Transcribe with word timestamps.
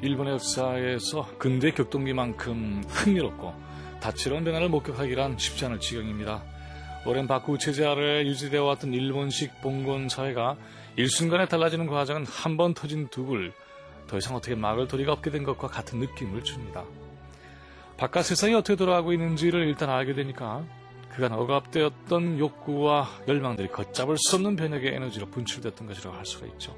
일본의 0.00 0.34
역사에서 0.34 1.28
근대 1.38 1.72
격동기만큼 1.72 2.84
흥미롭고 2.86 3.52
다채로운 4.00 4.44
변화를 4.44 4.68
목격하기란 4.68 5.38
쉽지 5.38 5.64
않을 5.66 5.80
지경입니다. 5.80 6.42
오랜 7.04 7.26
바쿠 7.26 7.58
체제 7.58 7.84
아래 7.84 8.24
유지되어 8.24 8.62
왔던 8.64 8.92
일본식 8.94 9.60
봉건 9.60 10.08
사회가 10.08 10.56
일순간에 10.96 11.46
달라지는 11.46 11.86
과정은 11.86 12.26
한 12.26 12.56
번 12.56 12.74
터진 12.74 13.08
두불, 13.08 13.52
더 14.06 14.18
이상 14.18 14.36
어떻게 14.36 14.54
막을 14.54 14.88
도리가 14.88 15.12
없게 15.12 15.30
된 15.30 15.42
것과 15.42 15.68
같은 15.68 15.98
느낌을 16.00 16.44
줍니다. 16.44 16.84
바깥 17.96 18.24
세상이 18.24 18.54
어떻게 18.54 18.76
돌아가고 18.76 19.12
있는지를 19.12 19.66
일단 19.66 19.90
알게 19.90 20.14
되니까 20.14 20.64
그간 21.10 21.32
억압되었던 21.32 22.38
욕구와 22.38 23.08
열망들이 23.26 23.68
걷잡을 23.68 24.16
수 24.18 24.36
없는 24.36 24.54
변혁의 24.54 24.94
에너지로 24.94 25.26
분출됐던 25.26 25.88
것이라고 25.88 26.16
할 26.16 26.24
수가 26.24 26.46
있죠. 26.46 26.76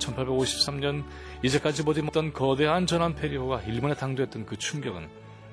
1853년 0.00 1.04
이제까지 1.44 1.84
보지 1.84 2.02
못한 2.02 2.32
거대한 2.32 2.86
전환 2.86 3.14
페리오가 3.14 3.62
일본에 3.62 3.94
당도했던 3.94 4.46
그 4.46 4.56
충격은 4.56 5.08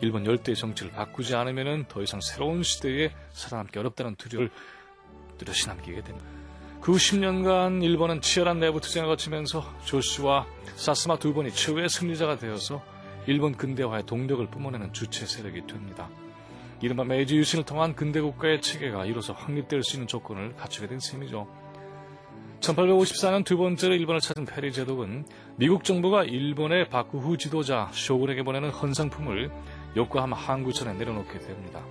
일본 0.00 0.24
열대 0.24 0.54
정치를 0.54 0.92
바꾸지 0.92 1.34
않으면 1.34 1.86
더 1.88 2.02
이상 2.02 2.20
새로운 2.20 2.62
시대에 2.62 3.12
살아남기 3.32 3.78
어렵다는 3.78 4.14
두려움을 4.16 4.50
뚜렷이 5.36 5.66
남기게 5.66 6.02
됩니다. 6.02 6.26
그후 6.80 6.96
10년간 6.96 7.82
일본은 7.82 8.20
치열한 8.20 8.60
내부 8.60 8.80
투쟁을 8.80 9.08
거치면서 9.08 9.64
조슈와 9.84 10.46
사스마 10.76 11.18
두 11.18 11.34
번이 11.34 11.52
최후의 11.52 11.88
승리자가 11.88 12.38
되어서 12.38 12.82
일본 13.26 13.54
근대화의 13.56 14.06
동력을 14.06 14.46
뿜어내는 14.46 14.92
주체 14.92 15.26
세력이 15.26 15.66
됩니다. 15.66 16.08
이른바 16.80 17.04
메이지 17.04 17.36
유신을 17.36 17.64
통한 17.64 17.94
근대 17.96 18.20
국가의 18.20 18.62
체계가 18.62 19.04
이로써 19.04 19.32
확립될 19.32 19.82
수 19.82 19.96
있는 19.96 20.06
조건을 20.06 20.54
갖추게 20.54 20.86
된 20.86 21.00
셈이죠. 21.00 21.48
1854년 22.60 23.44
두 23.44 23.56
번째로 23.56 23.94
일본을 23.94 24.20
찾은 24.20 24.44
페리 24.44 24.72
제독은 24.72 25.24
미국 25.56 25.84
정부가 25.84 26.24
일본의 26.24 26.88
바쿠 26.88 27.18
후 27.18 27.36
지도자 27.36 27.88
쇼군에게 27.92 28.42
보내는 28.42 28.70
헌상품을 28.70 29.50
요코하마 29.96 30.36
항구선에 30.36 30.94
내려놓게 30.94 31.38
됩니다. 31.38 31.84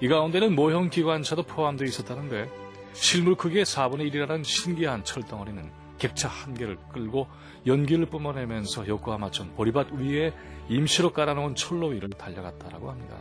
이 0.00 0.08
가운데는 0.08 0.54
모형 0.54 0.90
기관차도 0.90 1.44
포함되어 1.44 1.86
있었다는데 1.86 2.48
실물 2.92 3.36
크기의 3.36 3.64
4분의 3.64 4.12
1이라는 4.12 4.44
신기한 4.44 5.04
철덩어리는 5.04 5.70
객차 5.98 6.28
한 6.28 6.54
개를 6.54 6.76
끌고 6.92 7.26
연기를 7.66 8.06
뿜어내면서 8.06 8.86
요코하마천 8.86 9.54
보리밭 9.54 9.92
위에 9.92 10.32
임시로 10.68 11.12
깔아놓은 11.12 11.54
철로 11.54 11.88
위를 11.88 12.10
달려갔다라고 12.10 12.90
합니다. 12.90 13.16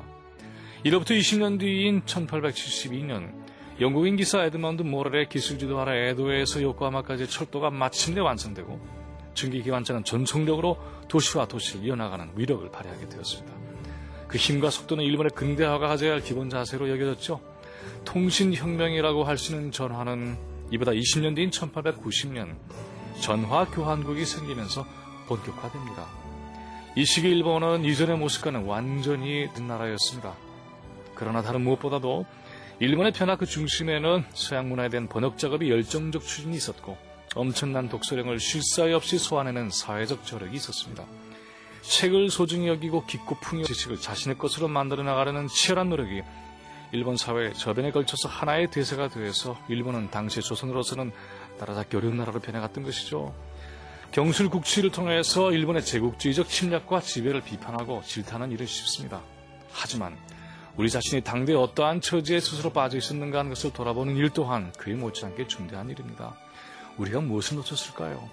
이로부터 0.84 1.14
20년 1.14 1.60
뒤인 1.60 2.02
1872년 2.04 3.32
영국인 3.82 4.16
기사 4.16 4.44
에드먼드 4.44 4.84
모렐의 4.84 5.28
기술 5.28 5.60
지도 5.60 5.80
아래 5.82 6.10
에도에서 6.10 6.62
요코하마까지 6.62 7.28
철도가 7.28 7.72
마침내 7.72 8.22
완성되고 8.22 8.80
증기기관차는 9.34 10.06
전속력으로 10.06 10.78
도시와 11.10 11.46
도시를 11.46 11.86
이어나가는 11.86 12.30
위력을 12.36 12.72
발휘하게 12.72 13.10
되었습니다. 13.10 13.54
그 14.30 14.38
힘과 14.38 14.70
속도는 14.70 15.04
일본의 15.04 15.32
근대화가 15.36 15.88
가져야 15.88 16.14
할 16.14 16.22
기본 16.22 16.50
자세로 16.50 16.90
여겨졌죠. 16.90 17.42
통신혁명이라고 18.06 19.26
할 19.26 19.38
수 19.38 19.54
있는 19.54 19.72
전화는 19.72 20.38
이보다 20.72 20.92
20년 20.92 21.36
뒤인 21.36 21.50
1890년 21.50 22.56
전화 23.20 23.66
교환국이 23.66 24.26
생기면서 24.26 24.86
본격화됩니다. 25.28 26.06
이 26.96 27.04
시기 27.04 27.30
일본은 27.30 27.84
이전의 27.84 28.18
모습과는 28.18 28.64
완전히 28.64 29.50
다른 29.54 29.68
나라였습니다. 29.68 30.34
그러나 31.14 31.42
다른 31.42 31.62
무엇보다도 31.62 32.26
일본의 32.80 33.14
변화 33.14 33.38
그 33.38 33.46
중심에는 33.46 34.26
서양 34.34 34.68
문화에 34.68 34.90
대한 34.90 35.08
번역 35.08 35.38
작업이 35.38 35.70
열정적 35.72 36.26
추진이 36.26 36.58
있었고 36.58 36.98
엄청난 37.34 37.88
독서량을 37.88 38.40
쉴 38.40 38.62
사이 38.64 38.92
없이 38.92 39.18
소환해낸 39.18 39.70
사회적 39.70 40.26
저력이 40.26 40.58
있었습니다. 40.58 41.06
책을 41.82 42.30
소중히 42.30 42.68
여기고 42.68 43.06
깊고 43.06 43.36
풍요한 43.36 43.66
지식을 43.66 44.02
자신의 44.02 44.38
것으로 44.38 44.68
만들어 44.68 45.04
나가려는 45.04 45.48
치열한 45.48 45.90
노력이 45.90 46.22
일본 46.92 47.16
사회 47.16 47.54
저변에 47.54 47.92
걸쳐서 47.92 48.28
하나의 48.28 48.70
대세가 48.72 49.08
되어서 49.08 49.58
일본은 49.70 50.10
당시 50.12 50.42
조선으로서는 50.42 51.14
따라잡기 51.60 51.96
어려운 51.96 52.18
나라로 52.18 52.40
변해갔던 52.42 52.84
것이죠. 52.84 53.34
경술 54.12 54.50
국치를 54.50 54.92
통해서 54.92 55.52
일본의 55.52 55.86
제국주의적 55.86 56.50
침략과 56.50 57.02
지배를 57.02 57.42
비판하고 57.42 58.02
질타하는 58.06 58.52
일은 58.52 58.66
쉽습니다. 58.66 59.22
하지만 59.72 60.18
우리 60.78 60.90
자신이 60.90 61.22
당대 61.22 61.54
어떠한 61.54 62.02
처지에 62.02 62.42
스스로 62.42 62.70
빠져 62.70 62.98
있었는가 62.98 63.40
하는 63.40 63.50
것을 63.50 63.72
돌아보는 63.72 64.18
일 64.18 64.30
또한 64.32 64.74
그에 64.74 64.94
못지않게 64.94 65.48
중대한 65.48 65.90
일입니다. 65.90 66.36
우리가 66.98 67.22
무엇을 67.22 67.58
놓쳤을까요? 67.58 68.30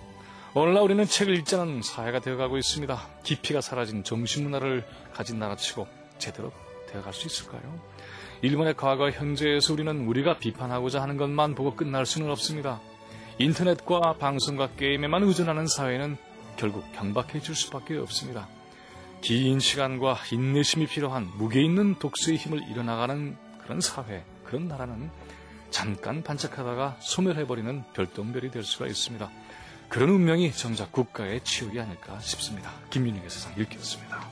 오늘날 0.55 0.83
우리는 0.83 1.05
책을 1.05 1.35
읽지 1.39 1.55
않은 1.55 1.83
사회가 1.83 2.19
되어가고 2.21 2.59
있습니다. 2.59 3.09
깊이가 3.23 3.61
사라진 3.61 4.03
정신문화를 4.03 4.85
가진 5.15 5.39
나라치고 5.39 5.87
제대로 6.19 6.53
되어갈 6.89 7.13
수 7.15 7.27
있을까요? 7.27 7.63
일본의 8.43 8.75
과거 8.77 9.09
현재에서 9.11 9.73
우리는 9.73 10.07
우리가 10.07 10.39
비판하고자 10.39 11.01
하는 11.01 11.17
것만 11.17 11.55
보고 11.55 11.77
끝날 11.77 12.05
수는 12.05 12.29
없습니다. 12.31 12.81
인터넷과 13.39 14.15
방송과 14.19 14.71
게임에만 14.77 15.23
의존하는 15.23 15.67
사회는 15.69 16.17
결국 16.57 16.85
경박해질 16.93 17.55
수밖에 17.55 17.97
없습니다. 17.99 18.49
긴 19.23 19.61
시간과 19.61 20.19
인내심이 20.33 20.89
필요한 20.89 21.31
무게 21.37 21.63
있는 21.63 21.95
독서의 22.01 22.37
힘을 22.39 22.61
이뤄나가는 22.69 23.37
그런 23.63 23.81
사회, 23.81 24.25
그런 24.45 24.67
나라는 24.67 25.11
잠깐 25.71 26.25
반짝하다가 26.25 26.97
소멸해버리는 26.99 27.85
별똥별이 27.95 28.51
될 28.51 28.65
수가 28.65 28.89
있습니다. 28.89 29.31
그런 29.89 30.11
운명이 30.11 30.53
정작 30.53 30.91
국가의 30.91 31.45
치욕이 31.45 31.79
아닐까 31.79 32.19
싶습니다. 32.19 32.73
김민희의 32.91 33.31
세상 33.31 33.55
읽기였습니다. 33.57 34.29